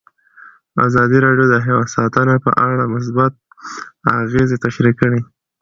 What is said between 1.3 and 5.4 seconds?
د حیوان ساتنه په اړه مثبت اغېزې تشریح کړي.